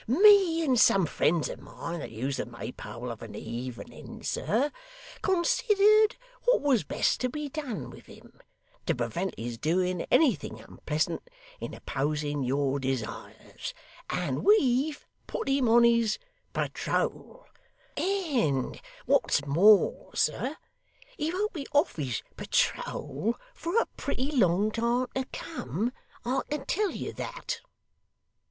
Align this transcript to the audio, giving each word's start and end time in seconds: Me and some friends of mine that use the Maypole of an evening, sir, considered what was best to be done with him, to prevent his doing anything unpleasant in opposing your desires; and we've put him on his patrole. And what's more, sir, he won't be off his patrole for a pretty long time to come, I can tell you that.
Me 0.07 0.63
and 0.65 0.79
some 0.79 1.05
friends 1.05 1.47
of 1.47 1.59
mine 1.59 1.99
that 1.99 2.09
use 2.09 2.37
the 2.37 2.45
Maypole 2.47 3.11
of 3.11 3.21
an 3.21 3.35
evening, 3.35 4.23
sir, 4.23 4.71
considered 5.21 6.15
what 6.45 6.59
was 6.63 6.83
best 6.83 7.21
to 7.21 7.29
be 7.29 7.47
done 7.49 7.91
with 7.91 8.07
him, 8.07 8.41
to 8.87 8.95
prevent 8.95 9.37
his 9.37 9.59
doing 9.59 10.01
anything 10.09 10.59
unpleasant 10.59 11.29
in 11.59 11.75
opposing 11.75 12.41
your 12.41 12.79
desires; 12.79 13.75
and 14.09 14.43
we've 14.43 15.05
put 15.27 15.47
him 15.47 15.69
on 15.69 15.83
his 15.83 16.17
patrole. 16.51 17.45
And 17.95 18.81
what's 19.05 19.45
more, 19.45 20.15
sir, 20.15 20.57
he 21.15 21.31
won't 21.31 21.53
be 21.53 21.67
off 21.73 21.97
his 21.97 22.23
patrole 22.35 23.35
for 23.53 23.79
a 23.79 23.85
pretty 23.97 24.31
long 24.31 24.71
time 24.71 25.09
to 25.13 25.25
come, 25.31 25.93
I 26.25 26.41
can 26.49 26.65
tell 26.65 26.89
you 26.89 27.13
that. 27.13 27.61